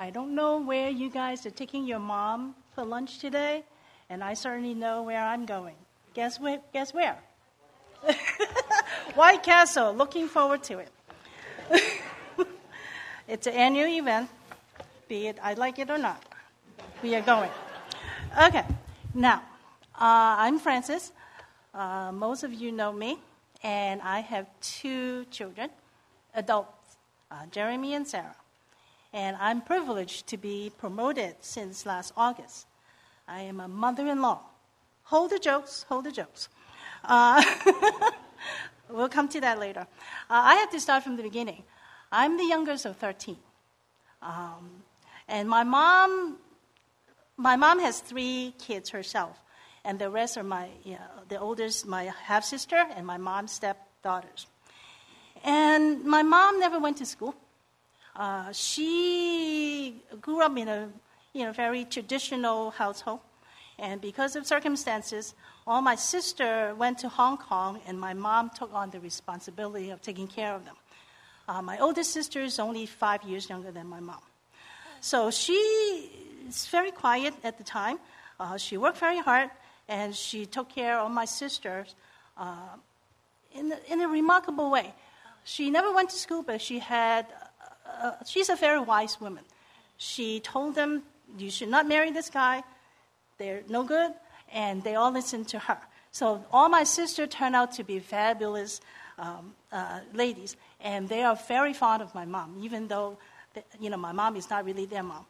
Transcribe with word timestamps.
I 0.00 0.08
don't 0.08 0.34
know 0.34 0.56
where 0.56 0.88
you 0.88 1.10
guys 1.10 1.44
are 1.44 1.50
taking 1.50 1.84
your 1.84 1.98
mom 1.98 2.54
for 2.74 2.86
lunch 2.86 3.18
today, 3.18 3.64
and 4.08 4.24
I 4.24 4.32
certainly 4.32 4.72
know 4.72 5.02
where 5.02 5.22
I'm 5.22 5.44
going. 5.44 5.74
Guess 6.14 6.40
where? 6.40 6.60
Guess 6.72 6.94
where? 6.94 7.18
White 9.14 9.42
Castle. 9.42 9.92
Looking 9.92 10.26
forward 10.26 10.62
to 10.62 10.78
it. 10.78 10.90
it's 13.28 13.46
an 13.46 13.52
annual 13.52 13.88
event, 13.88 14.30
be 15.06 15.26
it 15.26 15.36
I 15.42 15.52
like 15.52 15.78
it 15.78 15.90
or 15.90 15.98
not. 15.98 16.24
We 17.02 17.14
are 17.14 17.20
going. 17.20 17.50
Okay. 18.42 18.64
Now, 19.12 19.42
uh, 19.96 20.40
I'm 20.40 20.58
Frances. 20.58 21.12
Uh, 21.74 22.10
most 22.10 22.42
of 22.42 22.54
you 22.54 22.72
know 22.72 22.90
me, 22.90 23.18
and 23.62 24.00
I 24.00 24.20
have 24.20 24.46
two 24.62 25.26
children, 25.26 25.68
adults, 26.34 26.96
uh, 27.30 27.44
Jeremy 27.50 27.92
and 27.92 28.08
Sarah 28.08 28.39
and 29.12 29.36
I'm 29.40 29.60
privileged 29.60 30.26
to 30.28 30.36
be 30.36 30.70
promoted 30.78 31.36
since 31.40 31.84
last 31.84 32.12
August. 32.16 32.66
I 33.26 33.42
am 33.42 33.60
a 33.60 33.68
mother 33.68 34.06
in 34.06 34.22
law. 34.22 34.40
Hold 35.04 35.30
the 35.30 35.38
jokes, 35.38 35.84
hold 35.88 36.04
the 36.04 36.12
jokes. 36.12 36.48
Uh, 37.04 37.42
we'll 38.88 39.08
come 39.08 39.28
to 39.28 39.40
that 39.40 39.58
later. 39.58 39.80
Uh, 39.80 39.84
I 40.28 40.54
have 40.56 40.70
to 40.70 40.80
start 40.80 41.02
from 41.02 41.16
the 41.16 41.22
beginning. 41.22 41.62
I'm 42.12 42.36
the 42.36 42.44
youngest 42.44 42.86
of 42.86 42.96
13. 42.96 43.36
Um, 44.22 44.82
and 45.28 45.48
my 45.48 45.64
mom, 45.64 46.38
my 47.36 47.56
mom 47.56 47.80
has 47.80 48.00
three 48.00 48.54
kids 48.58 48.90
herself, 48.90 49.40
and 49.84 49.98
the 49.98 50.10
rest 50.10 50.36
are 50.36 50.42
my, 50.42 50.68
you 50.84 50.94
know, 50.94 51.24
the 51.28 51.38
oldest, 51.38 51.86
my 51.86 52.12
half 52.24 52.44
sister, 52.44 52.84
and 52.96 53.06
my 53.06 53.16
mom's 53.16 53.52
stepdaughters. 53.52 54.46
And 55.42 56.04
my 56.04 56.22
mom 56.22 56.60
never 56.60 56.78
went 56.78 56.98
to 56.98 57.06
school. 57.06 57.34
Uh, 58.16 58.52
she 58.52 60.02
grew 60.20 60.42
up 60.42 60.56
in 60.56 60.68
a 60.68 60.88
you 61.32 61.44
know, 61.44 61.52
very 61.52 61.84
traditional 61.84 62.70
household. 62.70 63.20
And 63.78 64.00
because 64.00 64.36
of 64.36 64.46
circumstances, 64.46 65.34
all 65.66 65.80
my 65.80 65.94
sister 65.94 66.74
went 66.76 66.98
to 66.98 67.08
Hong 67.08 67.38
Kong, 67.38 67.80
and 67.86 67.98
my 67.98 68.12
mom 68.12 68.50
took 68.50 68.72
on 68.74 68.90
the 68.90 69.00
responsibility 69.00 69.90
of 69.90 70.02
taking 70.02 70.26
care 70.26 70.54
of 70.54 70.64
them. 70.64 70.76
Uh, 71.48 71.62
my 71.62 71.78
oldest 71.78 72.12
sister 72.12 72.40
is 72.42 72.58
only 72.58 72.86
five 72.86 73.22
years 73.22 73.48
younger 73.48 73.70
than 73.70 73.86
my 73.86 74.00
mom. 74.00 74.20
So 75.00 75.30
she 75.30 75.54
is 76.46 76.66
very 76.66 76.90
quiet 76.90 77.34
at 77.42 77.56
the 77.56 77.64
time. 77.64 77.98
Uh, 78.38 78.58
she 78.58 78.76
worked 78.76 78.98
very 78.98 79.18
hard, 79.18 79.50
and 79.88 80.14
she 80.14 80.44
took 80.44 80.68
care 80.68 80.98
of 80.98 81.10
my 81.10 81.24
sisters 81.24 81.94
uh, 82.36 82.76
in, 83.54 83.72
in 83.88 84.02
a 84.02 84.08
remarkable 84.08 84.70
way. 84.70 84.92
She 85.44 85.70
never 85.70 85.92
went 85.92 86.10
to 86.10 86.16
school, 86.16 86.42
but 86.42 86.60
she 86.60 86.80
had 86.80 87.26
uh, 88.00 88.12
she's 88.26 88.48
a 88.48 88.56
very 88.56 88.80
wise 88.80 89.20
woman. 89.20 89.44
She 89.96 90.40
told 90.40 90.74
them, 90.74 91.02
You 91.38 91.50
should 91.50 91.68
not 91.68 91.86
marry 91.86 92.10
this 92.10 92.30
guy. 92.30 92.62
They're 93.38 93.62
no 93.68 93.84
good. 93.84 94.12
And 94.52 94.82
they 94.82 94.94
all 94.94 95.12
listened 95.12 95.48
to 95.48 95.58
her. 95.58 95.78
So 96.10 96.44
all 96.52 96.68
my 96.68 96.84
sisters 96.84 97.28
turned 97.28 97.54
out 97.54 97.72
to 97.72 97.84
be 97.84 98.00
fabulous 98.00 98.80
um, 99.18 99.54
uh, 99.70 100.00
ladies. 100.12 100.56
And 100.80 101.08
they 101.08 101.22
are 101.22 101.36
very 101.36 101.72
fond 101.72 102.02
of 102.02 102.14
my 102.14 102.24
mom, 102.24 102.58
even 102.62 102.88
though 102.88 103.18
you 103.78 103.90
know, 103.90 103.96
my 103.96 104.12
mom 104.12 104.36
is 104.36 104.48
not 104.50 104.64
really 104.64 104.86
their 104.86 105.02
mom. 105.02 105.26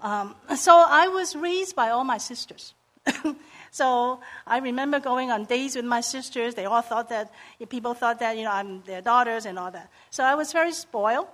Um, 0.00 0.34
so 0.56 0.72
I 0.72 1.08
was 1.08 1.34
raised 1.34 1.74
by 1.74 1.90
all 1.90 2.04
my 2.04 2.18
sisters. 2.18 2.74
so 3.70 4.20
I 4.46 4.58
remember 4.58 5.00
going 5.00 5.30
on 5.30 5.44
dates 5.44 5.76
with 5.76 5.84
my 5.84 6.00
sisters. 6.00 6.54
They 6.54 6.64
all 6.64 6.82
thought 6.82 7.08
that, 7.10 7.32
people 7.68 7.94
thought 7.94 8.20
that, 8.20 8.36
you 8.36 8.44
know, 8.44 8.52
I'm 8.52 8.82
their 8.82 9.00
daughters 9.00 9.46
and 9.46 9.58
all 9.58 9.70
that. 9.70 9.90
So 10.10 10.24
I 10.24 10.34
was 10.34 10.52
very 10.52 10.72
spoiled. 10.72 11.26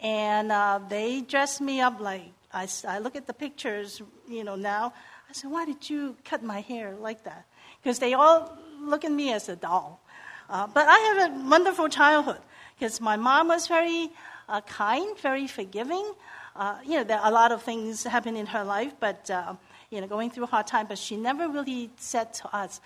And 0.00 0.52
uh, 0.52 0.80
they 0.88 1.22
dressed 1.22 1.60
me 1.60 1.80
up 1.80 2.00
like, 2.00 2.32
I, 2.52 2.68
I 2.86 2.98
look 2.98 3.16
at 3.16 3.26
the 3.26 3.34
pictures, 3.34 4.00
you 4.28 4.44
know, 4.44 4.56
now. 4.56 4.92
I 5.28 5.32
said, 5.32 5.50
why 5.50 5.64
did 5.66 5.90
you 5.90 6.16
cut 6.24 6.42
my 6.42 6.60
hair 6.60 6.94
like 6.98 7.24
that? 7.24 7.44
Because 7.82 7.98
they 7.98 8.14
all 8.14 8.56
look 8.80 9.04
at 9.04 9.12
me 9.12 9.32
as 9.32 9.48
a 9.48 9.56
doll. 9.56 10.00
Uh, 10.48 10.66
but 10.66 10.86
I 10.88 10.98
had 10.98 11.30
a 11.30 11.48
wonderful 11.48 11.88
childhood 11.88 12.40
because 12.78 13.00
my 13.00 13.16
mom 13.16 13.48
was 13.48 13.66
very 13.66 14.10
uh, 14.48 14.62
kind, 14.62 15.18
very 15.18 15.46
forgiving. 15.46 16.12
Uh, 16.56 16.78
you 16.84 16.96
know, 16.96 17.04
there 17.04 17.20
a 17.22 17.30
lot 17.30 17.52
of 17.52 17.62
things 17.62 18.04
happened 18.04 18.38
in 18.38 18.46
her 18.46 18.64
life, 18.64 18.92
but, 18.98 19.30
uh, 19.30 19.54
you 19.90 20.00
know, 20.00 20.06
going 20.06 20.30
through 20.30 20.44
a 20.44 20.46
hard 20.46 20.66
time, 20.66 20.86
but 20.88 20.98
she 20.98 21.16
never 21.16 21.48
really 21.48 21.90
said 21.98 22.32
to 22.34 22.56
us, 22.56 22.80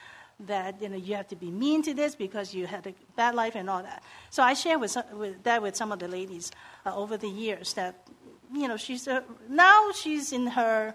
that 0.46 0.80
you 0.80 0.88
know 0.88 0.96
you 0.96 1.14
have 1.14 1.28
to 1.28 1.36
be 1.36 1.50
mean 1.50 1.82
to 1.82 1.94
this 1.94 2.14
because 2.14 2.54
you 2.54 2.66
had 2.66 2.86
a 2.86 2.94
bad 3.16 3.34
life 3.34 3.54
and 3.54 3.68
all 3.68 3.82
that. 3.82 4.02
So 4.30 4.42
I 4.42 4.54
share 4.54 4.78
with, 4.78 4.96
with 5.12 5.42
that 5.44 5.62
with 5.62 5.76
some 5.76 5.92
of 5.92 5.98
the 5.98 6.08
ladies 6.08 6.52
uh, 6.86 6.94
over 6.94 7.16
the 7.16 7.28
years 7.28 7.74
that 7.74 8.06
you 8.52 8.68
know 8.68 8.76
she's 8.76 9.08
uh, 9.08 9.22
now 9.48 9.92
she's 9.92 10.32
in 10.32 10.46
her 10.48 10.94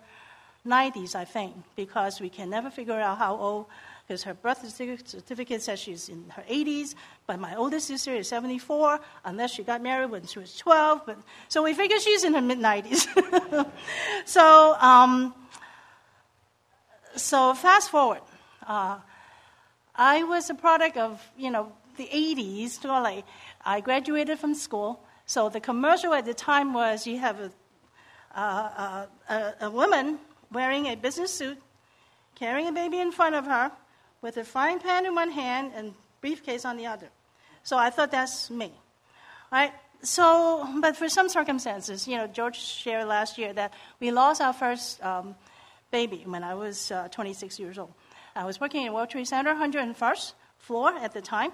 90s 0.66 1.16
I 1.16 1.25
think 1.25 1.56
because 1.75 2.19
we 2.19 2.30
can 2.30 2.50
never 2.50 2.69
figure 2.69 3.00
out 3.00 3.18
how 3.18 3.36
old 3.36 3.68
because 4.07 4.24
her 4.24 4.34
birth 4.34 4.66
certificate 4.69 5.62
says 5.62 5.80
she's 5.80 6.07
in 6.07 6.30
her 6.30 6.44
80s, 6.44 6.96
but 7.25 7.40
my 7.40 7.56
oldest 7.56 7.88
sister 7.88 8.13
is 8.13 8.30
74, 8.30 9.02
unless 9.25 9.52
she 9.53 9.63
got 9.63 9.81
married 9.81 10.09
when 10.09 10.25
she 10.25 10.40
was 10.40 10.56
12. 10.56 11.02
But, 11.06 11.18
so 11.50 11.62
we 11.62 11.74
figure 11.74 12.00
she's 12.00 12.24
in 12.24 12.34
her 12.34 12.41
mid 12.41 12.59
90s. 12.59 13.69
so, 14.25 14.75
um, 14.80 15.34
so 17.18 17.53
fast 17.53 17.90
forward. 17.90 18.22
Uh, 18.66 19.00
I 19.97 20.24
was 20.24 20.50
a 20.50 20.53
product 20.53 20.97
of, 20.97 21.22
you 21.38 21.50
know, 21.50 21.72
the 21.97 22.08
80s, 22.08 22.84
like 22.84 23.25
I 23.66 23.81
graduated 23.81 24.38
from 24.40 24.53
school. 24.53 25.02
So 25.25 25.50
the 25.50 25.59
commercial 25.59 26.13
at 26.13 26.25
the 26.25 26.34
time 26.34 26.74
was 26.74 27.08
you 27.08 27.18
have 27.18 27.40
a, 27.40 28.40
a, 28.40 29.07
a, 29.30 29.53
a 29.62 29.69
woman 29.72 30.19
wearing 30.52 30.86
a 30.86 30.96
business 30.96 31.34
suit, 31.34 31.57
carrying 32.36 32.68
a 32.68 32.72
baby 32.72 33.00
in 33.00 33.12
front 33.12 33.36
of 33.36 33.46
her, 33.46 33.72
with 34.22 34.38
a 34.38 34.44
frying 34.44 34.80
pan 34.80 35.06
in 35.06 35.16
one 35.16 35.31
hand 35.31 35.72
and 35.75 35.94
briefcase 36.22 36.63
on 36.66 36.78
the 36.78 36.86
other. 36.86 37.09
So 37.63 37.78
I 37.78 37.90
thought 37.90 38.12
that's 38.12 38.50
me. 38.50 38.72
Right? 39.52 39.72
So, 40.03 40.68
but 40.80 40.96
for 40.96 41.09
some 41.09 41.28
circumstances, 41.28 42.07
you 42.07 42.18
know, 42.18 42.28
George 42.28 42.57
shared 42.57 43.07
last 43.07 43.38
year 43.38 43.52
that 43.53 43.74
we 44.00 44.12
lost 44.12 44.41
our 44.41 44.53
first 44.53 45.03
um, 45.03 45.36
baby 45.91 46.24
when 46.25 46.44
I 46.44 46.53
was 46.53 46.91
uh, 46.91 47.07
26 47.09 47.59
years 47.59 47.78
old. 47.78 47.94
I 48.38 48.46
was 48.46 48.59
working 48.62 48.86
in 48.86 48.94
World 48.94 49.09
Trade 49.09 49.28
Center, 49.28 49.53
101st 49.56 50.34
floor 50.59 50.94
at 50.94 51.12
the 51.12 51.22
time. 51.22 51.52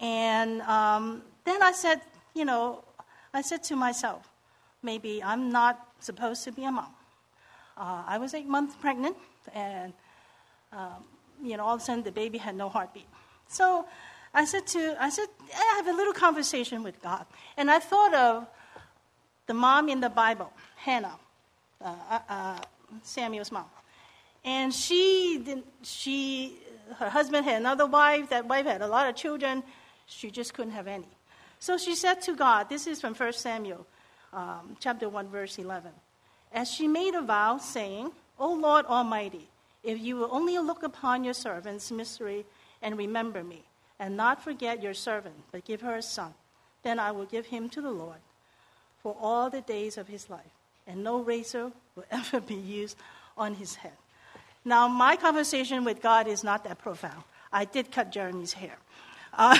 And 0.00 0.62
um, 0.62 1.22
then 1.44 1.62
I 1.62 1.70
said, 1.70 2.00
you 2.34 2.44
know, 2.44 2.82
I 3.32 3.40
said 3.42 3.62
to 3.64 3.76
myself, 3.76 4.28
maybe 4.82 5.22
I'm 5.22 5.50
not 5.50 5.78
supposed 6.00 6.42
to 6.44 6.52
be 6.52 6.64
a 6.64 6.72
mom. 6.72 6.92
Uh, 7.76 8.02
I 8.06 8.18
was 8.18 8.34
eight 8.34 8.48
months 8.48 8.74
pregnant, 8.74 9.16
and 9.54 9.92
um, 10.72 11.04
you 11.40 11.56
know, 11.56 11.64
all 11.64 11.76
of 11.76 11.80
a 11.80 11.84
sudden 11.84 12.02
the 12.02 12.10
baby 12.10 12.38
had 12.38 12.56
no 12.56 12.68
heartbeat. 12.68 13.06
So 13.46 13.86
I 14.34 14.44
said 14.44 14.66
to, 14.68 14.96
I 15.00 15.10
said, 15.10 15.26
I 15.54 15.74
have 15.76 15.86
a 15.86 15.92
little 15.92 16.12
conversation 16.12 16.82
with 16.82 17.00
God, 17.00 17.26
and 17.56 17.70
I 17.70 17.78
thought 17.78 18.14
of 18.14 18.46
the 19.46 19.54
mom 19.54 19.88
in 19.88 20.00
the 20.00 20.10
Bible, 20.10 20.52
Hannah, 20.76 21.16
uh, 21.80 21.94
uh, 22.10 22.18
uh 22.28 22.58
Samuel's 23.02 23.52
mom. 23.52 23.66
And 24.48 24.72
she, 24.72 25.42
did, 25.44 25.62
she, 25.82 26.56
her 26.96 27.10
husband 27.10 27.44
had 27.44 27.56
another 27.56 27.84
wife. 27.84 28.30
That 28.30 28.46
wife 28.46 28.64
had 28.64 28.80
a 28.80 28.86
lot 28.86 29.06
of 29.06 29.14
children. 29.14 29.62
She 30.06 30.30
just 30.30 30.54
couldn't 30.54 30.72
have 30.72 30.86
any. 30.86 31.12
So 31.58 31.76
she 31.76 31.94
said 31.94 32.22
to 32.22 32.34
God, 32.34 32.70
this 32.70 32.86
is 32.86 32.98
from 32.98 33.14
1 33.14 33.34
Samuel, 33.34 33.86
um, 34.32 34.74
chapter 34.80 35.06
1, 35.06 35.28
verse 35.28 35.58
11. 35.58 35.90
As 36.50 36.70
she 36.70 36.88
made 36.88 37.14
a 37.14 37.20
vow, 37.20 37.58
saying, 37.58 38.10
O 38.38 38.54
Lord 38.54 38.86
Almighty, 38.86 39.48
if 39.84 40.00
you 40.00 40.16
will 40.16 40.30
only 40.32 40.58
look 40.58 40.82
upon 40.82 41.24
your 41.24 41.34
servant's 41.34 41.90
misery 41.90 42.46
and 42.80 42.96
remember 42.96 43.44
me, 43.44 43.64
and 44.00 44.16
not 44.16 44.42
forget 44.42 44.82
your 44.82 44.94
servant, 44.94 45.36
but 45.52 45.66
give 45.66 45.82
her 45.82 45.96
a 45.96 46.02
son, 46.02 46.32
then 46.84 46.98
I 46.98 47.10
will 47.10 47.26
give 47.26 47.44
him 47.44 47.68
to 47.68 47.82
the 47.82 47.90
Lord 47.90 48.22
for 49.02 49.14
all 49.20 49.50
the 49.50 49.60
days 49.60 49.98
of 49.98 50.08
his 50.08 50.30
life, 50.30 50.56
and 50.86 51.04
no 51.04 51.18
razor 51.18 51.70
will 51.94 52.06
ever 52.10 52.40
be 52.40 52.54
used 52.54 52.96
on 53.36 53.56
his 53.56 53.74
head. 53.74 53.92
Now, 54.68 54.86
my 54.86 55.16
conversation 55.16 55.82
with 55.82 56.02
God 56.02 56.28
is 56.28 56.44
not 56.44 56.62
that 56.64 56.78
profound. 56.78 57.24
I 57.50 57.64
did 57.64 57.90
cut 57.90 58.12
Jeremy's 58.12 58.52
hair. 58.52 58.76
Uh, 59.32 59.56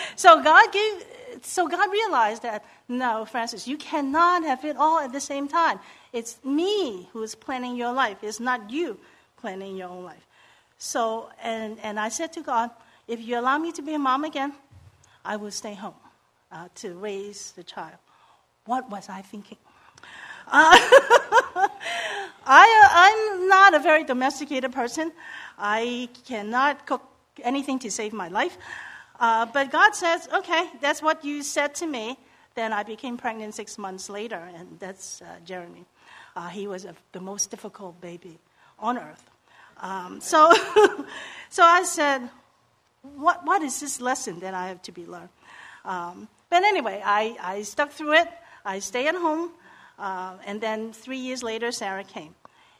so 0.16 0.42
God 0.42 0.72
gave, 0.72 1.04
so 1.42 1.68
God 1.68 1.92
realized 1.92 2.42
that 2.44 2.64
no, 2.88 3.26
Frances, 3.26 3.68
you 3.68 3.76
cannot 3.76 4.44
have 4.44 4.64
it 4.64 4.76
all 4.78 5.00
at 5.00 5.12
the 5.12 5.20
same 5.20 5.48
time. 5.48 5.78
It's 6.14 6.42
me 6.42 7.10
who 7.12 7.22
is 7.22 7.34
planning 7.34 7.76
your 7.76 7.92
life. 7.92 8.16
It's 8.22 8.40
not 8.40 8.70
you 8.70 8.98
planning 9.36 9.76
your 9.76 9.90
own 9.90 10.04
life. 10.04 10.26
So, 10.78 11.28
and, 11.42 11.78
and 11.82 12.00
I 12.00 12.08
said 12.08 12.32
to 12.32 12.40
God, 12.40 12.70
if 13.06 13.20
you 13.20 13.38
allow 13.38 13.58
me 13.58 13.70
to 13.72 13.82
be 13.82 13.92
a 13.92 13.98
mom 13.98 14.24
again, 14.24 14.54
I 15.26 15.36
will 15.36 15.50
stay 15.50 15.74
home 15.74 16.00
uh, 16.50 16.68
to 16.76 16.94
raise 16.94 17.52
the 17.52 17.64
child. 17.64 17.98
What 18.64 18.88
was 18.88 19.10
I 19.10 19.20
thinking? 19.20 19.58
Uh, 20.46 20.78
I, 22.50 23.37
Not 23.48 23.74
a 23.74 23.78
very 23.78 24.04
domesticated 24.04 24.72
person. 24.72 25.12
I 25.58 26.08
cannot 26.26 26.86
cook 26.86 27.02
anything 27.42 27.78
to 27.80 27.90
save 27.90 28.12
my 28.12 28.28
life. 28.28 28.56
Uh, 29.18 29.46
but 29.46 29.70
God 29.72 29.94
says, 29.94 30.28
okay, 30.32 30.68
that's 30.80 31.02
what 31.02 31.24
you 31.24 31.42
said 31.42 31.74
to 31.76 31.86
me. 31.86 32.18
Then 32.54 32.72
I 32.72 32.82
became 32.82 33.16
pregnant 33.16 33.54
six 33.54 33.78
months 33.78 34.10
later, 34.10 34.42
and 34.54 34.78
that's 34.78 35.22
uh, 35.22 35.26
Jeremy. 35.44 35.84
uh, 36.38 36.48
he 36.48 36.68
was 36.68 36.84
a, 36.84 36.94
the 37.12 37.20
most 37.20 37.50
difficult 37.50 38.00
baby 38.00 38.38
on 38.78 38.96
earth. 38.96 39.28
Um, 39.80 40.20
so, 40.20 40.52
so 41.50 41.64
I 41.64 41.82
said, 41.82 42.30
what, 43.16 43.44
what 43.44 43.62
is 43.62 43.80
this 43.80 44.00
lesson 44.00 44.38
that 44.40 44.54
I 44.54 44.68
have 44.68 44.80
to 44.82 44.92
be 44.92 45.04
learned? 45.04 45.30
Um, 45.84 46.28
but 46.48 46.62
anyway, 46.62 47.02
I, 47.04 47.36
I 47.42 47.62
stuck 47.62 47.90
through 47.90 48.14
it. 48.14 48.28
I 48.64 48.78
stayed 48.78 49.08
at 49.08 49.16
home. 49.16 49.50
Uh, 49.98 50.34
and 50.46 50.60
then 50.60 50.92
three 50.92 51.18
years 51.18 51.42
later, 51.42 51.72
Sarah 51.72 52.04
came. 52.04 52.34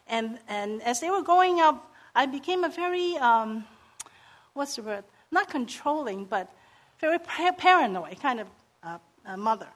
And, 0.09 0.39
and 0.47 0.81
as 0.81 0.99
they 0.99 1.09
were 1.09 1.21
growing 1.21 1.61
up, 1.61 1.93
I 2.15 2.25
became 2.25 2.63
a 2.63 2.69
very, 2.69 3.15
um, 3.17 3.63
what's 4.53 4.75
the 4.75 4.81
word? 4.81 5.03
Not 5.31 5.49
controlling, 5.49 6.25
but 6.25 6.51
very 6.99 7.19
paranoid 7.19 8.19
kind 8.19 8.41
of 8.41 8.47
uh, 8.83 8.97
mother. 9.37 9.67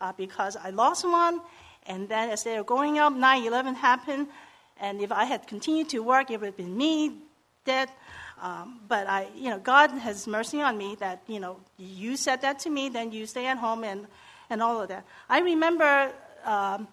Uh, 0.00 0.12
because 0.16 0.56
I 0.56 0.70
lost 0.70 1.04
one, 1.04 1.40
and 1.86 2.08
then 2.08 2.30
as 2.30 2.44
they 2.44 2.56
were 2.56 2.64
growing 2.64 2.98
up, 2.98 3.12
9 3.12 3.44
11 3.44 3.74
happened. 3.74 4.28
And 4.80 5.00
if 5.00 5.10
I 5.10 5.24
had 5.24 5.46
continued 5.48 5.88
to 5.88 6.00
work, 6.00 6.30
it 6.30 6.38
would 6.38 6.46
have 6.46 6.56
been 6.56 6.76
me 6.76 7.16
dead. 7.64 7.88
Um, 8.40 8.80
but 8.86 9.08
I, 9.08 9.26
you 9.34 9.50
know, 9.50 9.58
God 9.58 9.90
has 9.90 10.28
mercy 10.28 10.60
on 10.60 10.78
me 10.78 10.96
that, 11.00 11.22
you 11.26 11.40
know, 11.40 11.56
you 11.76 12.16
said 12.16 12.42
that 12.42 12.60
to 12.60 12.70
me, 12.70 12.88
then 12.88 13.10
you 13.10 13.26
stay 13.26 13.46
at 13.46 13.58
home 13.58 13.82
and, 13.82 14.06
and 14.50 14.62
all 14.62 14.80
of 14.80 14.88
that. 14.88 15.04
I 15.28 15.40
remember 15.40 16.12
um, 16.44 16.86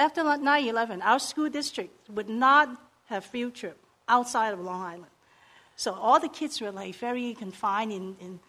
after 0.00 0.24
9 0.24 0.64
11, 0.66 1.02
our 1.02 1.18
school 1.18 1.48
district 1.48 2.08
would 2.10 2.28
not 2.28 2.68
have 3.06 3.24
field 3.24 3.54
trip 3.54 3.78
outside 4.08 4.52
of 4.52 4.60
Long 4.60 4.82
Island. 4.82 5.12
So 5.76 5.94
all 5.94 6.20
the 6.20 6.28
kids 6.28 6.60
were 6.60 6.70
like 6.70 6.94
very 6.94 7.34
confined 7.34 7.92
in, 7.92 8.16
in, 8.20 8.40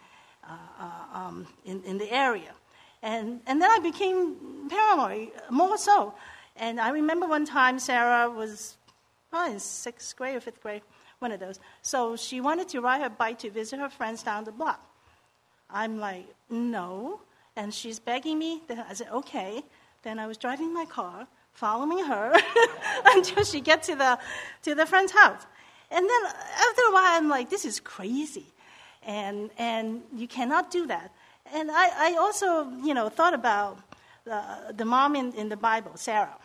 uh, 0.43 0.53
uh, 0.79 1.17
um, 1.17 1.47
in, 1.65 1.83
in, 1.83 1.97
the 1.97 2.11
area. 2.11 2.53
And, 3.01 3.41
and 3.47 3.61
then 3.61 3.69
I 3.71 3.79
became 3.79 4.69
paranoid, 4.69 5.31
more 5.49 5.77
so. 5.77 6.13
And 6.57 6.79
I 6.79 6.89
remember 6.89 7.27
one 7.27 7.45
time 7.45 7.79
Sarah 7.79 8.29
was 8.29 8.77
oh, 9.33 9.51
in 9.51 9.59
sixth 9.59 10.15
grade 10.15 10.35
or 10.35 10.41
fifth 10.41 10.61
grade, 10.61 10.81
one 11.19 11.31
of 11.31 11.39
those. 11.39 11.59
So 11.81 12.15
she 12.15 12.41
wanted 12.41 12.67
to 12.69 12.81
ride 12.81 13.01
her 13.01 13.09
bike 13.09 13.39
to 13.39 13.49
visit 13.49 13.79
her 13.79 13.89
friends 13.89 14.23
down 14.23 14.43
the 14.43 14.51
block. 14.51 14.85
I'm 15.69 15.99
like, 15.99 16.27
no. 16.49 17.21
And 17.55 17.73
she's 17.73 17.99
begging 17.99 18.37
me. 18.37 18.61
I 18.69 18.93
said, 18.93 19.07
okay. 19.11 19.63
Then 20.03 20.19
I 20.19 20.27
was 20.27 20.37
driving 20.37 20.73
my 20.73 20.85
car, 20.85 21.27
following 21.53 22.03
her 22.05 22.33
until 23.05 23.43
she 23.43 23.61
gets 23.61 23.87
to 23.87 23.95
the, 23.95 24.19
to 24.63 24.75
the 24.75 24.85
friend's 24.85 25.11
house. 25.11 25.45
And 25.89 26.09
then 26.09 26.21
after 26.25 26.81
a 26.89 26.93
while, 26.93 27.17
I'm 27.17 27.29
like, 27.29 27.49
this 27.49 27.65
is 27.65 27.79
crazy. 27.79 28.45
And, 29.03 29.49
and 29.57 30.01
you 30.15 30.27
cannot 30.27 30.71
do 30.71 30.87
that. 30.87 31.11
And 31.53 31.69
I, 31.71 32.13
I 32.13 32.17
also, 32.17 32.69
you 32.83 32.93
know, 32.93 33.09
thought 33.09 33.33
about 33.33 33.79
the, 34.23 34.73
the 34.75 34.85
mom 34.85 35.15
in, 35.15 35.33
in 35.33 35.49
the 35.49 35.57
Bible, 35.57 35.91
Sarah. 35.95 36.37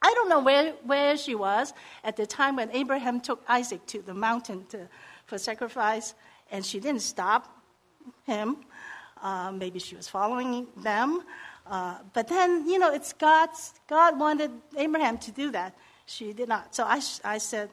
I 0.00 0.12
don't 0.14 0.28
know 0.28 0.40
where, 0.40 0.72
where 0.84 1.16
she 1.16 1.34
was 1.34 1.72
at 2.04 2.16
the 2.16 2.26
time 2.26 2.56
when 2.56 2.70
Abraham 2.72 3.20
took 3.20 3.42
Isaac 3.48 3.84
to 3.86 4.02
the 4.02 4.14
mountain 4.14 4.66
to, 4.70 4.88
for 5.26 5.38
sacrifice, 5.38 6.14
and 6.50 6.64
she 6.64 6.78
didn't 6.78 7.02
stop 7.02 7.48
him. 8.24 8.58
Uh, 9.22 9.50
maybe 9.52 9.78
she 9.78 9.96
was 9.96 10.06
following 10.06 10.66
them. 10.76 11.22
Uh, 11.66 11.96
but 12.12 12.28
then, 12.28 12.68
you 12.68 12.78
know, 12.78 12.92
it's 12.92 13.12
God's, 13.12 13.74
God 13.88 14.18
wanted 14.18 14.50
Abraham 14.76 15.18
to 15.18 15.30
do 15.30 15.50
that. 15.52 15.74
She 16.06 16.32
did 16.32 16.48
not. 16.48 16.74
So 16.74 16.84
I, 16.84 17.00
I 17.24 17.38
said, 17.38 17.70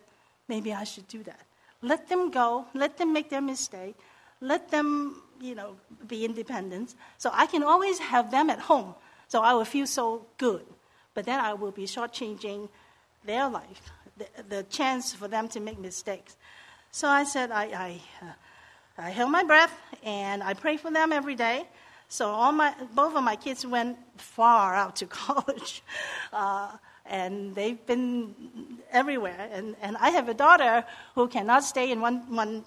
maybe 0.48 0.74
I 0.74 0.86
should 0.86 1.08
do 1.08 1.24
that. 1.24 1.42
Let 1.82 2.08
them 2.08 2.32
go. 2.32 2.66
Let 2.74 2.98
them 2.98 3.12
make 3.12 3.30
their 3.30 3.42
mistake. 3.42 3.96
Let 4.40 4.70
them, 4.70 5.22
you 5.42 5.56
know, 5.56 5.76
be 6.08 6.24
independent. 6.24 6.96
So 7.18 7.30
I 7.34 7.46
can 7.48 7.64
always 7.64 8.00
have 8.00 8.32
them 8.32 8.50
at 8.50 8.60
home. 8.60 8.96
So 9.28 9.42
I 9.42 9.54
will 9.54 9.66
feel 9.66 9.88
so 9.88 10.26
good 10.38 10.66
but 11.14 11.26
then 11.26 11.40
I 11.40 11.54
will 11.54 11.72
be 11.72 11.84
shortchanging 11.84 12.70
their 13.26 13.50
life, 13.50 13.92
the, 14.18 14.28
the 14.50 14.64
chance 14.64 15.14
for 15.14 15.28
them 15.28 15.48
to 15.50 15.60
make 15.60 15.80
mistakes. 15.80 16.38
So 16.92 17.08
I 17.08 17.24
said, 17.24 17.52
I, 17.52 17.64
I, 17.64 18.02
uh, 18.22 18.34
I 18.98 19.10
held 19.10 19.32
my 19.32 19.44
breath 19.44 19.74
and 20.04 20.44
I 20.44 20.54
pray 20.54 20.78
for 20.78 20.92
them 20.92 21.12
every 21.12 21.36
day. 21.36 21.66
So 22.12 22.30
all 22.30 22.52
my, 22.52 22.74
both 22.94 23.16
of 23.16 23.24
my 23.24 23.38
kids 23.38 23.66
went 23.66 23.98
far 24.18 24.76
out 24.76 24.98
to 24.98 25.06
college. 25.24 25.82
Uh, 26.34 26.76
and 27.06 27.56
they've 27.56 27.84
been 27.86 28.36
everywhere. 28.92 29.50
And, 29.52 29.76
and 29.82 29.98
I 29.98 30.10
have 30.12 30.30
a 30.30 30.34
daughter 30.34 30.84
who 31.16 31.28
cannot 31.28 31.64
stay 31.64 31.92
in 31.92 32.02
one, 32.02 32.18
one 32.36 32.64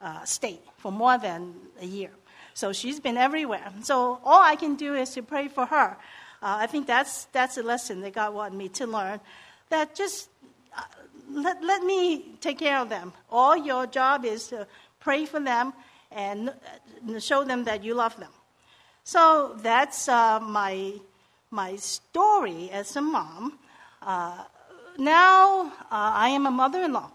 uh, 0.00 0.24
state 0.24 0.62
for 0.78 0.90
more 0.90 1.18
than 1.18 1.54
a 1.80 1.86
year. 1.86 2.10
So 2.54 2.72
she's 2.72 2.98
been 2.98 3.16
everywhere. 3.16 3.72
So 3.82 4.20
all 4.24 4.42
I 4.42 4.56
can 4.56 4.74
do 4.76 4.94
is 4.94 5.10
to 5.10 5.22
pray 5.22 5.48
for 5.48 5.66
her 5.66 5.96
uh, 6.42 6.56
I 6.58 6.66
think 6.66 6.88
that's, 6.88 7.26
that's 7.26 7.56
a 7.56 7.62
lesson 7.62 8.00
that 8.00 8.14
God 8.14 8.34
wanted 8.34 8.56
me 8.56 8.68
to 8.70 8.86
learn. 8.86 9.20
That 9.68 9.94
just 9.94 10.28
uh, 10.76 10.82
let, 11.30 11.62
let 11.62 11.84
me 11.84 12.34
take 12.40 12.58
care 12.58 12.78
of 12.78 12.88
them. 12.88 13.12
All 13.30 13.56
your 13.56 13.86
job 13.86 14.24
is 14.24 14.48
to 14.48 14.66
pray 14.98 15.24
for 15.24 15.38
them 15.38 15.72
and 16.10 16.48
uh, 16.48 17.20
show 17.20 17.44
them 17.44 17.62
that 17.64 17.84
you 17.84 17.94
love 17.94 18.16
them. 18.18 18.30
So 19.04 19.56
that's 19.60 20.08
uh, 20.08 20.38
my, 20.40 20.94
my 21.50 21.76
story 21.76 22.70
as 22.70 22.94
a 22.94 23.00
mom. 23.00 23.58
Uh, 24.00 24.44
now 24.96 25.62
uh, 25.62 25.70
I 25.90 26.28
am 26.28 26.46
a 26.46 26.50
mother 26.50 26.82
in 26.82 26.92
law. 26.92 27.10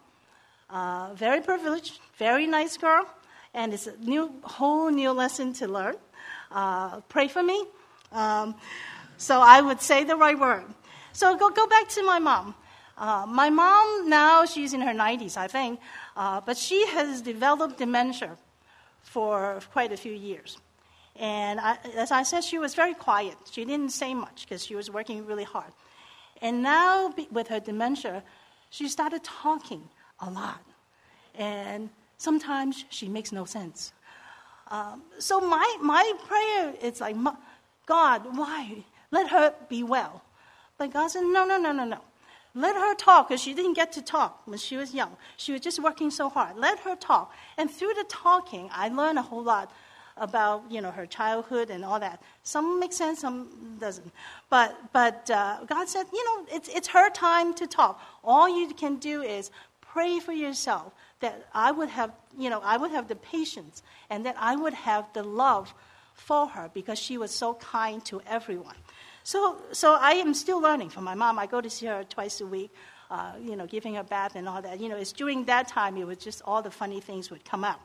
Uh, 0.69 1.13
very 1.13 1.39
privileged, 1.39 2.00
very 2.18 2.45
nice 2.45 2.75
girl, 2.75 3.07
and 3.54 3.74
it's 3.74 3.88
a 3.88 3.95
new, 3.98 4.34
whole 4.44 4.89
new 4.89 5.12
lesson 5.12 5.54
to 5.54 5.68
learn. 5.68 5.95
pray 7.07 7.30
for 7.30 7.42
me. 7.42 7.66
Um, 8.12 8.56
so 9.18 9.40
I 9.42 9.62
would 9.62 9.81
say 9.81 10.04
the 10.04 10.18
right 10.18 10.38
word. 10.38 10.66
So 11.13 11.38
go, 11.38 11.50
go 11.50 11.68
back 11.68 11.88
to 11.90 12.04
my 12.04 12.19
mom. 12.19 12.54
Uh, 12.98 13.25
my 13.28 13.50
mom 13.50 14.10
now, 14.10 14.44
she's 14.45 14.74
in 14.74 14.81
her 14.81 14.94
90s, 14.94 15.38
I 15.38 15.48
think, 15.48 15.80
uh, 16.16 16.42
but 16.42 16.57
she 16.57 16.86
has 16.88 17.22
developed 17.22 17.78
dementia 17.78 18.38
for 19.04 19.60
quite 19.72 19.92
a 19.92 19.98
few 19.98 20.13
years. 20.13 20.57
And 21.19 21.60
I, 21.60 21.78
as 21.96 22.12
I 22.12 22.24
said, 22.24 22.44
she 22.44 22.60
was 22.60 22.75
very 22.75 22.94
quiet. 22.94 23.36
She 23.52 23.66
didn't 23.66 23.90
say 23.90 24.14
much 24.14 24.46
because 24.46 24.66
she 24.66 24.75
was 24.75 24.92
working 24.92 25.25
really 25.25 25.44
hard. 25.44 25.72
And 26.42 26.62
now, 26.62 27.14
with 27.31 27.48
her 27.48 27.60
dementia, 27.60 28.24
she 28.69 28.88
started 28.88 29.24
talking 29.24 29.90
a 30.19 30.30
lot. 30.30 30.62
And 31.34 31.90
sometimes 32.18 32.86
she 32.90 33.08
makes 33.08 33.31
no 33.31 33.46
sense. 33.46 33.94
Um, 34.69 35.04
so 35.18 35.40
my, 35.40 35.78
my 35.81 36.14
prayer 36.28 36.74
is 36.81 37.02
like, 37.02 37.16
God, 37.86 38.38
why? 38.38 38.84
Let 39.12 39.30
her 39.30 39.54
be 39.69 39.84
well. 39.84 40.22
But 40.78 40.94
God 40.94 41.08
said, 41.08 41.22
No, 41.22 41.46
no, 41.46 41.58
no, 41.58 41.72
no, 41.72 41.86
no. 41.86 42.00
Let 42.54 42.75
her 42.75 42.96
talk 42.96 43.30
because 43.30 43.42
she 43.42 43.54
didn't 43.54 43.74
get 43.74 43.92
to 43.94 44.02
talk 44.02 44.42
when 44.45 44.57
she 44.57 44.78
was 44.78 44.94
young. 44.94 45.16
She 45.38 45.52
was 45.52 45.62
just 45.62 45.81
working 45.81 46.09
so 46.09 46.28
hard. 46.28 46.57
Let 46.57 46.80
her 46.80 46.95
talk. 46.95 47.31
And 47.57 47.69
through 47.69 47.94
the 47.94 48.06
talking, 48.09 48.69
I 48.71 48.90
learned 48.90 49.19
a 49.19 49.21
whole 49.21 49.44
lot 49.44 49.71
about 50.19 50.64
you 50.69 50.81
know 50.81 50.92
her 50.92 51.06
childhood 51.06 51.69
and 51.69 51.83
all 51.86 52.00
that. 52.00 52.21
Some 52.44 52.80
make 52.80 52.94
sense, 52.94 53.19
some 53.19 53.78
doesn't. 53.80 54.12
But 54.50 54.76
but 54.94 55.30
uh, 55.30 55.66
God 55.66 55.88
said, 55.88 56.06
you 56.12 56.24
know, 56.26 56.45
it's 56.52 56.69
it's 56.69 56.88
her 56.90 57.09
time 57.09 57.54
to 57.56 57.68
talk. 57.68 58.02
All 58.24 58.47
you 58.47 58.74
can 58.74 58.97
do 58.97 59.21
is 59.21 59.52
pray 59.81 60.19
for 60.19 60.33
yourself 60.33 60.94
that 61.19 61.47
I 61.54 61.71
would 61.71 61.90
have 61.90 62.12
you 62.38 62.50
know 62.50 62.62
I 62.64 62.78
would 62.78 62.92
have 62.92 63.07
the 63.07 63.16
patience 63.16 63.83
and 64.09 64.26
that 64.26 64.36
I 64.40 64.56
would 64.56 64.74
have 64.74 65.06
the 65.14 65.24
love 65.24 65.74
for 66.14 66.47
her 66.47 66.69
because 66.74 67.00
she 67.00 67.18
was 67.18 67.31
so 67.31 67.54
kind 67.56 68.04
to 68.06 68.21
everyone. 68.28 68.76
So, 69.24 69.57
so 69.74 69.97
I 70.00 70.12
am 70.12 70.33
still 70.33 70.62
learning 70.62 70.90
from 70.90 71.04
my 71.04 71.14
mom. 71.14 71.38
I 71.38 71.47
go 71.47 71.59
to 71.59 71.69
see 71.69 71.86
her 71.86 72.06
twice 72.06 72.40
a 72.40 72.47
week, 72.47 72.71
uh, 73.12 73.33
you 73.42 73.57
know, 73.57 73.68
giving 73.68 73.95
her 73.95 74.04
bath 74.04 74.36
and 74.36 74.47
all 74.47 74.62
that. 74.62 74.80
You 74.80 74.88
know, 74.88 74.95
it's 74.95 75.12
during 75.12 75.44
that 75.45 75.68
time 75.68 75.97
it 75.97 76.07
was 76.07 76.18
just 76.18 76.42
all 76.45 76.62
the 76.62 76.71
funny 76.71 77.02
things 77.02 77.30
would 77.30 77.44
come 77.44 77.64
out. 77.64 77.81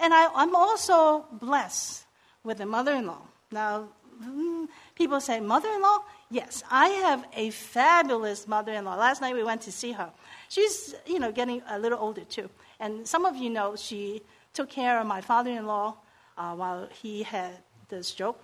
And 0.00 0.14
I, 0.14 0.28
I'm 0.34 0.54
also 0.54 1.26
blessed 1.32 2.04
with 2.44 2.60
a 2.60 2.66
mother-in-law. 2.66 3.22
Now, 3.50 3.88
hmm, 4.22 4.64
people 4.94 5.20
say, 5.20 5.40
mother-in-law? 5.40 5.98
Yes, 6.30 6.62
I 6.70 6.88
have 6.88 7.24
a 7.34 7.50
fabulous 7.50 8.46
mother-in-law. 8.46 8.96
Last 8.96 9.20
night 9.20 9.34
we 9.34 9.42
went 9.42 9.62
to 9.62 9.72
see 9.72 9.92
her. 9.92 10.10
She's, 10.48 10.94
you 11.06 11.18
know, 11.18 11.32
getting 11.32 11.62
a 11.68 11.78
little 11.78 11.98
older 11.98 12.24
too. 12.24 12.48
And 12.80 13.06
some 13.06 13.24
of 13.24 13.36
you 13.36 13.50
know 13.50 13.76
she 13.76 14.22
took 14.52 14.68
care 14.68 15.00
of 15.00 15.06
my 15.06 15.20
father-in-law 15.20 15.96
uh, 16.36 16.54
while 16.54 16.88
he 17.02 17.22
had 17.22 17.58
the 17.88 18.02
stroke 18.02 18.40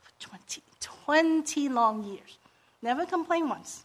for 0.00 0.28
20, 0.28 0.62
20 0.80 1.68
long 1.68 2.04
years. 2.04 2.38
Never 2.80 3.06
complained 3.06 3.48
once. 3.48 3.84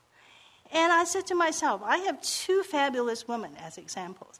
And 0.72 0.92
I 0.92 1.06
said 1.06 1.26
to 1.28 1.36
myself, 1.36 1.82
I 1.84 1.98
have 2.00 2.22
two 2.22 2.64
fabulous 2.64 3.28
women 3.28 3.52
as 3.64 3.78
examples. 3.78 4.40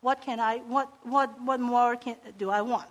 What 0.00 0.22
can 0.22 0.40
I, 0.40 0.58
what, 0.58 0.88
what, 1.02 1.30
what 1.42 1.60
more 1.60 1.96
can, 1.96 2.16
do 2.38 2.50
I 2.50 2.62
want? 2.62 2.88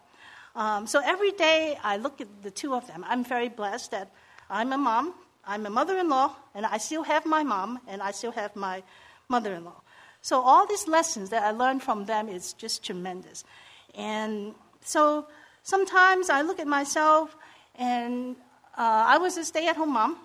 Um, 0.55 0.87
so 0.87 1.01
every 1.03 1.31
day 1.31 1.77
I 1.83 1.97
look 1.97 2.21
at 2.21 2.27
the 2.43 2.51
two 2.51 2.73
of 2.73 2.85
them. 2.87 3.05
I'm 3.07 3.23
very 3.23 3.49
blessed 3.49 3.91
that 3.91 4.11
I'm 4.49 4.73
a 4.73 4.77
mom, 4.77 5.13
I'm 5.45 5.65
a 5.65 5.69
mother 5.69 5.97
in 5.97 6.09
law, 6.09 6.35
and 6.53 6.65
I 6.65 6.77
still 6.77 7.03
have 7.03 7.25
my 7.25 7.43
mom, 7.43 7.79
and 7.87 8.01
I 8.01 8.11
still 8.11 8.31
have 8.31 8.55
my 8.55 8.83
mother 9.27 9.53
in 9.53 9.65
law. 9.65 9.81
So 10.21 10.41
all 10.41 10.67
these 10.67 10.87
lessons 10.87 11.29
that 11.29 11.43
I 11.43 11.51
learned 11.51 11.81
from 11.81 12.05
them 12.05 12.29
is 12.29 12.53
just 12.53 12.83
tremendous. 12.83 13.43
And 13.95 14.53
so 14.83 15.27
sometimes 15.63 16.29
I 16.29 16.41
look 16.41 16.59
at 16.59 16.67
myself 16.67 17.35
and 17.75 18.35
uh, 18.77 19.05
I 19.07 19.17
was 19.17 19.37
a 19.37 19.45
stay 19.45 19.67
at 19.67 19.77
home 19.77 19.93
mom. 19.93 20.17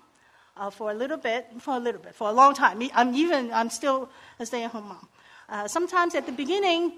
uh, 0.57 0.69
for 0.69 0.91
a 0.91 0.93
little 0.93 1.17
bit, 1.17 1.47
for 1.59 1.75
a 1.75 1.79
little 1.79 2.01
bit, 2.01 2.15
for 2.15 2.29
a 2.29 2.31
long 2.31 2.53
time. 2.53 2.81
I'm 2.93 3.15
even, 3.15 3.51
I'm 3.51 3.69
still 3.69 4.09
a 4.39 4.45
stay-at-home 4.45 4.87
mom. 4.87 5.07
Uh, 5.49 5.67
sometimes 5.67 6.15
at 6.15 6.25
the 6.25 6.31
beginning, 6.31 6.93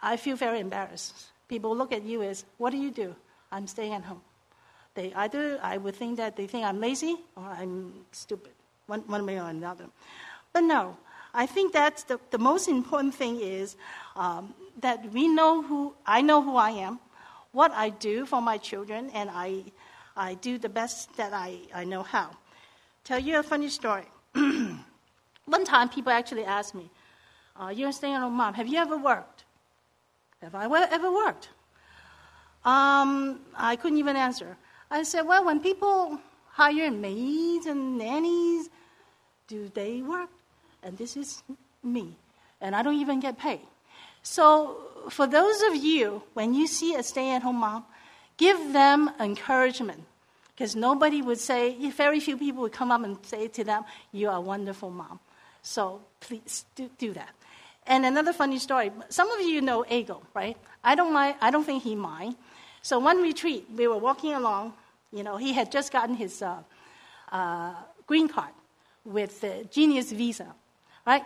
I 0.00 0.16
feel 0.16 0.36
very 0.36 0.60
embarrassed. 0.60 1.14
People 1.48 1.76
look 1.76 1.92
at 1.92 2.02
you 2.02 2.22
as, 2.22 2.44
what 2.58 2.70
do 2.70 2.76
you 2.76 2.90
do? 2.90 3.14
I'm 3.52 3.66
staying 3.66 3.94
at 3.94 4.04
home. 4.04 4.22
They 4.94 5.12
either, 5.14 5.58
I 5.62 5.76
would 5.76 5.94
think 5.94 6.16
that 6.16 6.36
they 6.36 6.46
think 6.46 6.64
I'm 6.64 6.80
lazy 6.80 7.16
or 7.36 7.44
I'm 7.44 7.92
stupid, 8.12 8.52
one, 8.86 9.00
one 9.06 9.26
way 9.26 9.38
or 9.38 9.48
another. 9.48 9.86
But 10.52 10.62
no, 10.62 10.96
I 11.32 11.46
think 11.46 11.72
that 11.74 12.04
the, 12.08 12.18
the 12.30 12.38
most 12.38 12.68
important 12.68 13.14
thing 13.14 13.40
is 13.40 13.76
um, 14.16 14.54
that 14.80 15.12
we 15.12 15.28
know 15.28 15.62
who, 15.62 15.94
I 16.06 16.22
know 16.22 16.42
who 16.42 16.56
I 16.56 16.70
am, 16.70 16.98
what 17.52 17.72
I 17.72 17.90
do 17.90 18.26
for 18.26 18.40
my 18.40 18.58
children, 18.58 19.10
and 19.14 19.30
I, 19.32 19.64
I 20.16 20.34
do 20.34 20.58
the 20.58 20.68
best 20.68 21.16
that 21.16 21.32
I, 21.32 21.58
I 21.74 21.84
know 21.84 22.02
how. 22.02 22.30
Tell 23.04 23.18
you 23.18 23.38
a 23.38 23.42
funny 23.42 23.68
story. 23.68 24.04
One 24.34 25.64
time, 25.64 25.88
people 25.88 26.12
actually 26.12 26.44
asked 26.44 26.74
me, 26.74 26.90
uh, 27.56 27.68
You're 27.68 27.90
a 27.90 27.92
stay 27.92 28.12
at 28.12 28.20
home 28.20 28.34
mom. 28.34 28.54
Have 28.54 28.68
you 28.68 28.78
ever 28.78 28.96
worked? 28.96 29.44
Have 30.42 30.54
I 30.54 30.64
ever 30.90 31.10
worked? 31.10 31.48
Um, 32.64 33.40
I 33.56 33.76
couldn't 33.76 33.98
even 33.98 34.16
answer. 34.16 34.56
I 34.90 35.02
said, 35.02 35.22
Well, 35.22 35.44
when 35.44 35.60
people 35.60 36.18
hire 36.48 36.90
maids 36.90 37.66
and 37.66 37.98
nannies, 37.98 38.68
do 39.48 39.70
they 39.74 40.02
work? 40.02 40.30
And 40.82 40.96
this 40.96 41.16
is 41.16 41.42
me. 41.82 42.16
And 42.60 42.74
I 42.74 42.82
don't 42.82 42.96
even 42.96 43.20
get 43.20 43.38
paid. 43.38 43.60
So, 44.22 44.76
for 45.08 45.26
those 45.26 45.62
of 45.62 45.76
you, 45.76 46.22
when 46.34 46.52
you 46.52 46.66
see 46.66 46.94
a 46.94 47.02
stay 47.02 47.34
at 47.34 47.42
home 47.42 47.56
mom, 47.56 47.84
give 48.36 48.72
them 48.72 49.10
encouragement 49.18 50.04
because 50.60 50.76
nobody 50.76 51.22
would 51.22 51.38
say, 51.38 51.74
very 51.90 52.20
few 52.20 52.36
people 52.36 52.60
would 52.60 52.72
come 52.72 52.90
up 52.90 53.02
and 53.02 53.16
say 53.24 53.48
to 53.48 53.64
them, 53.64 53.82
You 54.12 54.28
are 54.28 54.36
a 54.36 54.40
wonderful 54.42 54.90
mom. 54.90 55.18
So 55.62 56.02
please 56.20 56.66
do, 56.74 56.90
do 56.98 57.14
that. 57.14 57.30
And 57.86 58.06
another 58.06 58.32
funny 58.32 58.58
story 58.58 58.92
some 59.08 59.30
of 59.30 59.40
you 59.40 59.60
know 59.60 59.84
Ego, 59.90 60.22
right? 60.34 60.56
I 60.84 60.94
don't, 60.94 61.12
mind, 61.12 61.36
I 61.40 61.50
don't 61.50 61.64
think 61.64 61.82
he 61.82 61.94
mind. 61.94 62.36
So 62.82 62.98
one 62.98 63.20
retreat, 63.22 63.66
we 63.76 63.86
were 63.86 63.98
walking 63.98 64.32
along. 64.32 64.74
You 65.12 65.22
know, 65.22 65.36
he 65.36 65.52
had 65.52 65.70
just 65.72 65.92
gotten 65.92 66.14
his 66.14 66.40
uh, 66.40 66.62
uh, 67.32 67.74
green 68.06 68.28
card 68.28 68.52
with 69.04 69.40
the 69.40 69.66
genius 69.70 70.12
visa, 70.12 70.54
right? 71.06 71.24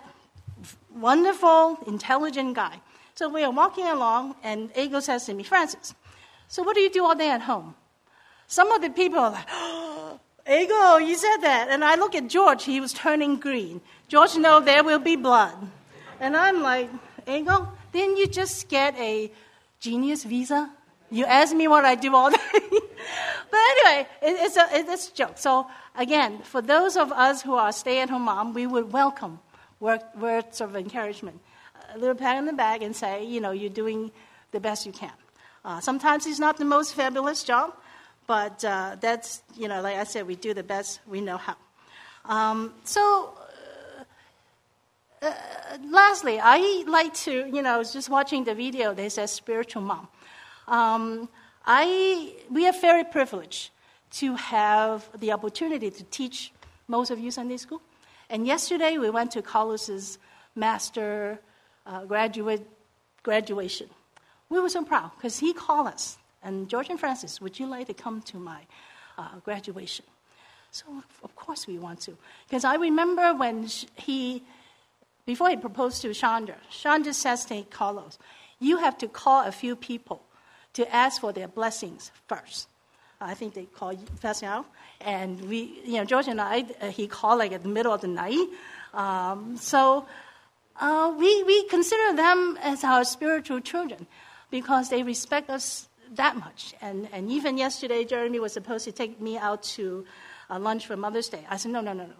Wonderful, 0.94 1.78
intelligent 1.86 2.54
guy. 2.54 2.80
So 3.14 3.28
we 3.28 3.44
are 3.44 3.50
walking 3.50 3.86
along, 3.86 4.34
and 4.42 4.70
Ego 4.76 5.00
says 5.00 5.26
to 5.26 5.34
me, 5.34 5.44
Frances, 5.44 5.94
so 6.48 6.62
what 6.62 6.74
do 6.74 6.80
you 6.80 6.90
do 6.90 7.04
all 7.04 7.14
day 7.14 7.30
at 7.30 7.42
home? 7.42 7.74
Some 8.46 8.72
of 8.72 8.80
the 8.82 8.90
people 8.90 9.18
are 9.18 9.30
like, 9.30 9.46
oh, 9.50 10.20
Ego, 10.48 10.96
you 10.96 11.14
said 11.14 11.38
that. 11.38 11.68
And 11.70 11.84
I 11.84 11.94
look 11.94 12.14
at 12.14 12.28
George, 12.28 12.64
he 12.64 12.80
was 12.80 12.92
turning 12.92 13.36
green. 13.36 13.80
George 14.08 14.36
know 14.36 14.60
there 14.60 14.84
will 14.84 14.98
be 14.98 15.16
blood. 15.16 15.56
And 16.20 16.36
I'm 16.36 16.62
like, 16.62 16.90
Ego, 17.26 17.72
didn't 17.92 18.16
you 18.16 18.26
just 18.26 18.68
get 18.68 18.96
a 18.98 19.30
genius 19.80 20.24
visa? 20.24 20.70
You 21.10 21.24
ask 21.24 21.54
me 21.54 21.68
what 21.68 21.84
I 21.84 21.94
do 21.94 22.14
all 22.14 22.30
day. 22.30 22.38
but 22.60 23.60
anyway, 23.70 24.08
it, 24.22 24.36
it's, 24.40 24.56
a, 24.56 24.66
it's 24.72 25.08
a 25.10 25.14
joke. 25.14 25.38
So 25.38 25.66
again, 25.96 26.38
for 26.42 26.62
those 26.62 26.96
of 26.96 27.12
us 27.12 27.42
who 27.42 27.54
are 27.54 27.72
stay-at-home 27.72 28.22
mom, 28.22 28.54
we 28.54 28.66
would 28.66 28.92
welcome 28.92 29.38
words 29.80 30.60
of 30.60 30.76
encouragement. 30.76 31.40
A 31.94 31.98
little 31.98 32.14
pat 32.14 32.36
on 32.36 32.46
the 32.46 32.52
back 32.52 32.82
and 32.82 32.96
say, 32.96 33.24
you 33.24 33.40
know, 33.40 33.50
you're 33.50 33.70
doing 33.70 34.10
the 34.52 34.60
best 34.60 34.86
you 34.86 34.92
can. 34.92 35.12
Uh, 35.64 35.80
sometimes 35.80 36.26
it's 36.26 36.38
not 36.38 36.56
the 36.56 36.64
most 36.64 36.94
fabulous 36.94 37.42
job, 37.42 37.74
but 38.26 38.64
uh, 38.64 38.96
that's, 39.00 39.42
you 39.56 39.68
know, 39.68 39.80
like 39.82 39.96
I 39.96 40.04
said, 40.04 40.26
we 40.26 40.36
do 40.36 40.54
the 40.54 40.62
best 40.62 41.00
we 41.06 41.20
know 41.20 41.36
how. 41.36 41.56
Um, 42.24 42.74
so, 42.84 43.34
uh, 45.22 45.26
uh, 45.26 45.32
lastly, 45.90 46.38
I 46.42 46.84
like 46.86 47.14
to, 47.24 47.48
you 47.48 47.62
know, 47.62 47.82
just 47.82 48.08
watching 48.08 48.44
the 48.44 48.54
video, 48.54 48.94
they 48.94 49.08
said 49.08 49.26
spiritual 49.30 49.82
mom. 49.82 50.08
Um, 50.68 51.28
I, 51.66 52.34
we 52.50 52.66
are 52.66 52.72
very 52.80 53.04
privileged 53.04 53.70
to 54.12 54.34
have 54.36 55.08
the 55.18 55.32
opportunity 55.32 55.90
to 55.90 56.04
teach 56.04 56.52
most 56.88 57.10
of 57.10 57.18
you 57.18 57.30
Sunday 57.30 57.56
school. 57.56 57.82
And 58.30 58.46
yesterday 58.46 58.98
we 58.98 59.10
went 59.10 59.32
to 59.32 59.42
Carlos's 59.42 60.18
master 60.54 61.40
uh, 61.86 62.04
graduate 62.04 62.66
graduation. 63.22 63.88
We 64.48 64.60
were 64.60 64.68
so 64.68 64.84
proud 64.84 65.10
because 65.16 65.38
he 65.38 65.52
called 65.52 65.88
us 65.88 66.18
and 66.44 66.68
George 66.68 66.90
and 66.90 67.00
Frances, 67.00 67.40
would 67.40 67.58
you 67.58 67.66
like 67.66 67.86
to 67.86 67.94
come 67.94 68.20
to 68.22 68.36
my 68.36 68.60
uh, 69.16 69.36
graduation? 69.44 70.04
So, 70.70 70.84
of 71.22 71.34
course, 71.34 71.66
we 71.66 71.78
want 71.78 72.00
to. 72.02 72.16
Because 72.46 72.64
I 72.64 72.74
remember 72.74 73.34
when 73.34 73.66
he, 73.96 74.42
before 75.26 75.48
he 75.50 75.56
proposed 75.56 76.02
to 76.02 76.12
Chandra, 76.12 76.56
Chandra 76.70 77.14
says 77.14 77.44
to 77.46 77.62
Carlos, 77.62 78.18
You 78.60 78.78
have 78.78 78.98
to 78.98 79.08
call 79.08 79.44
a 79.44 79.52
few 79.52 79.76
people 79.76 80.22
to 80.74 80.94
ask 80.94 81.20
for 81.20 81.32
their 81.32 81.48
blessings 81.48 82.10
first. 82.28 82.68
I 83.20 83.34
think 83.34 83.54
they 83.54 83.64
call 83.64 83.94
Pascal. 84.20 84.66
And 85.00 85.40
we, 85.48 85.80
you 85.84 85.94
know, 85.94 86.04
George 86.04 86.28
and 86.28 86.40
I, 86.40 86.64
uh, 86.80 86.90
he 86.90 87.06
called 87.06 87.38
like 87.38 87.52
at 87.52 87.62
the 87.62 87.68
middle 87.68 87.92
of 87.92 88.00
the 88.00 88.08
night. 88.08 88.46
Um, 88.92 89.56
so 89.56 90.06
uh, 90.80 91.14
we, 91.16 91.42
we 91.44 91.64
consider 91.68 92.16
them 92.16 92.58
as 92.60 92.84
our 92.84 93.04
spiritual 93.04 93.60
children 93.60 94.06
because 94.50 94.90
they 94.90 95.02
respect 95.02 95.48
us 95.48 95.88
that 96.14 96.36
much. 96.36 96.74
And, 96.80 97.08
and 97.12 97.30
even 97.30 97.56
yesterday, 97.56 98.04
Jeremy 98.04 98.40
was 98.40 98.52
supposed 98.52 98.84
to 98.84 98.92
take 98.92 99.20
me 99.20 99.38
out 99.38 99.62
to 99.74 100.04
uh, 100.50 100.58
lunch 100.58 100.86
for 100.86 100.96
Mother's 100.96 101.28
Day. 101.28 101.46
I 101.48 101.56
said, 101.56 101.72
no, 101.72 101.80
no, 101.80 101.92
no, 101.92 102.04
no. 102.04 102.14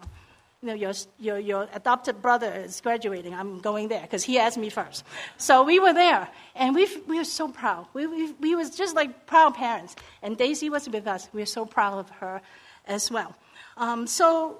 You 0.65 0.71
know, 0.71 0.77
your, 0.77 0.93
your, 1.19 1.37
your 1.37 1.69
adopted 1.75 2.23
brother 2.23 2.51
is 2.51 2.81
graduating. 2.81 3.35
I'm 3.35 3.59
going 3.59 3.87
there 3.87 4.01
because 4.01 4.23
he 4.23 4.39
asked 4.39 4.57
me 4.57 4.71
first. 4.71 5.03
So 5.37 5.61
we 5.61 5.79
were 5.79 5.93
there, 5.93 6.27
and 6.55 6.73
we, 6.73 6.87
we 7.05 7.19
were 7.19 7.23
so 7.23 7.49
proud. 7.49 7.85
We, 7.93 8.07
we, 8.07 8.55
we 8.55 8.69
just 8.71 8.95
like 8.95 9.27
proud 9.27 9.53
parents. 9.53 9.95
And 10.23 10.35
Daisy 10.35 10.71
was 10.71 10.89
with 10.89 11.05
us. 11.05 11.29
We 11.33 11.43
were 11.43 11.45
so 11.45 11.65
proud 11.65 11.99
of 11.99 12.09
her 12.09 12.41
as 12.87 13.11
well. 13.11 13.35
Um, 13.77 14.07
so, 14.07 14.57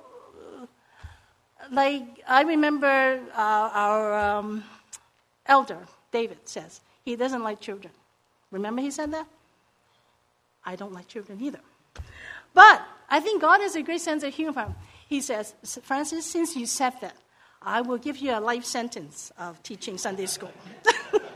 like, 1.72 2.04
I 2.28 2.44
remember 2.44 3.20
uh, 3.36 3.70
our 3.74 4.14
um, 4.14 4.64
elder, 5.48 5.80
David, 6.12 6.38
says 6.46 6.82
he 7.04 7.16
doesn't 7.16 7.42
like 7.42 7.60
children. 7.62 7.92
Remember 8.52 8.84
he 8.84 8.92
said 8.92 9.12
that? 9.12 9.26
I 10.64 10.76
don't 10.76 10.94
like 10.94 11.08
children 11.08 11.40
either. 11.42 11.62
But 12.54 12.84
I 13.10 13.20
think 13.22 13.42
God 13.42 13.62
has 13.62 13.76
a 13.76 13.82
great 13.82 14.02
sense 14.02 14.22
of 14.22 14.36
humor. 14.36 14.76
He 15.08 15.22
says, 15.22 15.54
Frances, 15.84 16.26
since 16.26 16.56
you 16.56 16.66
said 16.66 16.94
that, 17.02 17.16
I 17.62 17.82
will 17.82 17.98
give 17.98 18.18
you 18.18 18.32
a 18.32 18.40
life 18.40 18.66
sentence 18.66 19.32
of 19.38 19.62
teaching 19.64 19.98
Sunday 19.98 20.26
school. 20.26 20.54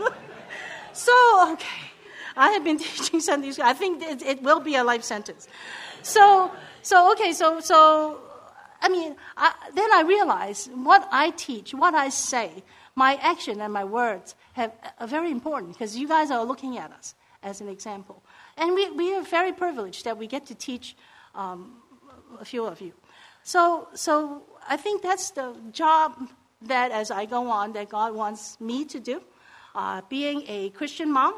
so, 0.93 1.51
okay. 1.53 1.91
I 2.35 2.51
have 2.51 2.63
been 2.63 2.77
teaching 2.79 3.19
Sunday 3.19 3.51
school. 3.51 3.65
I 3.65 3.73
think 3.73 4.01
it, 4.01 4.21
it 4.21 4.41
will 4.41 4.59
be 4.59 4.75
a 4.75 4.83
life 4.83 5.03
sentence. 5.03 5.47
So, 6.01 6.51
so 6.81 7.11
okay, 7.13 7.33
so, 7.33 7.59
so 7.59 8.21
I 8.81 8.89
mean, 8.89 9.15
I, 9.35 9.53
then 9.73 9.89
I 9.93 10.01
realized 10.01 10.71
what 10.73 11.07
I 11.11 11.31
teach, 11.31 11.73
what 11.73 11.93
I 11.93 12.09
say, 12.09 12.63
my 12.95 13.15
action 13.21 13.61
and 13.61 13.73
my 13.73 13.83
words 13.83 14.35
have, 14.53 14.71
are 14.99 15.07
very 15.07 15.31
important 15.31 15.73
because 15.73 15.97
you 15.97 16.07
guys 16.07 16.31
are 16.31 16.43
looking 16.43 16.77
at 16.77 16.91
us 16.91 17.15
as 17.43 17.61
an 17.61 17.69
example. 17.69 18.23
And 18.57 18.73
we, 18.73 18.89
we 18.91 19.15
are 19.15 19.21
very 19.21 19.51
privileged 19.51 20.05
that 20.05 20.17
we 20.17 20.27
get 20.27 20.45
to 20.47 20.55
teach 20.55 20.95
um, 21.35 21.81
a 22.39 22.45
few 22.45 22.65
of 22.65 22.81
you. 22.81 22.93
So, 23.49 23.87
so 23.95 24.43
I 24.69 24.77
think 24.77 25.01
that's 25.01 25.31
the 25.31 25.55
job 25.71 26.13
that 26.61 26.91
as 26.91 27.09
I 27.09 27.25
go 27.25 27.49
on 27.49 27.73
that 27.73 27.89
God 27.89 28.13
wants 28.13 28.61
me 28.61 28.85
to 28.85 28.99
do. 28.99 29.23
Uh, 29.73 30.01
being 30.07 30.43
a 30.47 30.69
Christian 30.69 31.11
mom, 31.11 31.33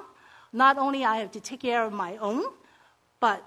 not 0.52 0.78
only 0.78 1.06
I 1.06 1.16
have 1.24 1.32
to 1.32 1.40
take 1.40 1.62
care 1.62 1.86
of 1.86 1.94
my 1.94 2.18
own, 2.18 2.44
but 3.22 3.42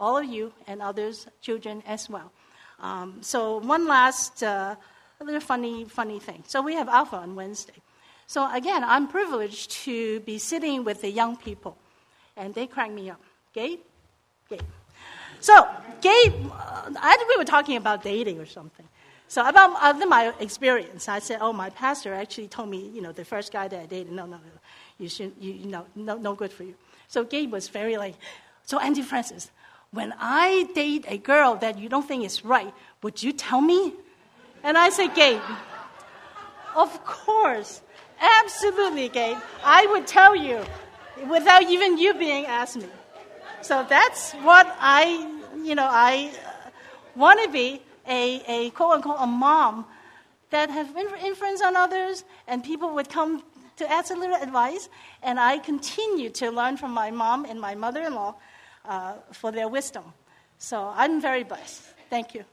all 0.00 0.16
of 0.16 0.24
you 0.24 0.50
and 0.66 0.80
others, 0.80 1.26
children 1.42 1.82
as 1.86 2.08
well. 2.08 2.32
Um, 2.80 3.18
so 3.20 3.58
one 3.58 3.86
last 3.86 4.42
uh, 4.42 4.74
little 5.20 5.42
funny, 5.42 5.84
funny 5.84 6.20
thing. 6.20 6.44
So 6.46 6.62
we 6.62 6.72
have 6.72 6.88
Alpha 6.88 7.16
on 7.16 7.34
Wednesday. 7.34 7.82
So 8.26 8.50
again, 8.50 8.82
I'm 8.82 9.08
privileged 9.08 9.72
to 9.84 10.20
be 10.20 10.38
sitting 10.38 10.84
with 10.84 11.02
the 11.02 11.10
young 11.10 11.36
people, 11.36 11.76
and 12.34 12.54
they 12.54 12.66
crack 12.66 12.90
me 12.90 13.10
up. 13.10 13.20
Gabe? 13.52 13.80
Gabe. 14.48 14.62
So, 15.40 15.66
Gabe, 16.00 16.46
uh, 16.52 16.90
I 17.00 17.16
think 17.16 17.28
we 17.28 17.36
were 17.36 17.44
talking 17.44 17.76
about 17.76 18.02
dating 18.02 18.38
or 18.40 18.46
something. 18.46 18.86
So 19.28 19.46
about 19.46 19.76
uh, 19.82 20.06
my 20.06 20.32
experience, 20.40 21.08
I 21.08 21.18
said, 21.18 21.38
"Oh, 21.40 21.52
my 21.52 21.70
pastor 21.70 22.14
actually 22.14 22.48
told 22.48 22.70
me, 22.70 22.90
you 22.94 23.02
know, 23.02 23.12
the 23.12 23.24
first 23.24 23.52
guy 23.52 23.68
that 23.68 23.78
I 23.80 23.86
dated, 23.86 24.12
no, 24.12 24.24
no, 24.24 24.36
no, 24.36 24.42
you 24.98 25.08
should, 25.08 25.32
you, 25.38 25.52
you 25.52 25.66
know, 25.66 25.84
no, 25.94 26.16
no 26.16 26.34
good 26.34 26.52
for 26.52 26.64
you." 26.64 26.74
So 27.08 27.24
Gabe 27.24 27.52
was 27.52 27.68
very 27.68 27.98
like, 27.98 28.14
"So 28.64 28.78
Auntie 28.80 29.02
Frances, 29.02 29.50
when 29.90 30.14
I 30.18 30.68
date 30.74 31.04
a 31.08 31.18
girl 31.18 31.56
that 31.56 31.78
you 31.78 31.88
don't 31.88 32.06
think 32.08 32.24
is 32.24 32.44
right, 32.44 32.72
would 33.02 33.22
you 33.22 33.32
tell 33.32 33.60
me?" 33.60 33.92
And 34.62 34.78
I 34.78 34.88
said, 34.88 35.14
"Gabe, 35.14 35.42
of 36.74 37.04
course. 37.04 37.82
Absolutely, 38.20 39.08
Gabe. 39.08 39.36
I 39.64 39.86
would 39.86 40.06
tell 40.06 40.34
you 40.34 40.64
without 41.28 41.62
even 41.62 41.98
you 41.98 42.14
being 42.14 42.46
asked 42.46 42.76
me. 42.76 42.86
So 43.62 43.84
that's 43.88 44.32
what 44.32 44.66
I, 44.80 45.04
you 45.62 45.74
know, 45.74 45.86
I 45.88 46.32
want 47.16 47.42
to 47.44 47.50
be 47.50 47.82
a, 48.06 48.42
a 48.46 48.70
quote 48.70 48.94
unquote 48.94 49.16
a 49.18 49.26
mom 49.26 49.84
that 50.50 50.70
has 50.70 50.86
influence 51.22 51.60
on 51.60 51.76
others, 51.76 52.24
and 52.46 52.64
people 52.64 52.94
would 52.94 53.08
come 53.08 53.42
to 53.76 53.90
ask 53.90 54.10
a 54.10 54.14
little 54.14 54.36
advice, 54.36 54.88
and 55.22 55.38
I 55.38 55.58
continue 55.58 56.30
to 56.30 56.50
learn 56.50 56.76
from 56.76 56.92
my 56.92 57.10
mom 57.10 57.44
and 57.44 57.60
my 57.60 57.74
mother 57.74 58.02
in 58.02 58.14
law 58.14 58.34
uh, 58.84 59.14
for 59.32 59.52
their 59.52 59.68
wisdom. 59.68 60.04
So 60.58 60.92
I'm 60.96 61.20
very 61.20 61.44
blessed. 61.44 61.82
Thank 62.10 62.34
you. 62.34 62.44